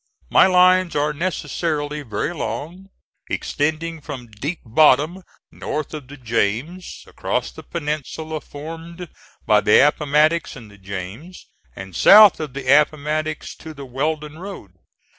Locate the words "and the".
10.55-10.79